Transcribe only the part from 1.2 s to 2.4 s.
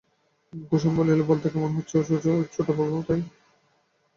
বলতে কেমন ইচ্ছে হচ্ছিল